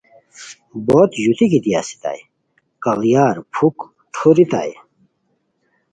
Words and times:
بوت 0.87 1.11
ژوتی 1.23 1.45
گیتی 1.51 1.71
استائے 1.79 2.21
کڑیار 2.83 3.35
پُھک 3.53 3.77
ٹھوریتائے 4.13 4.73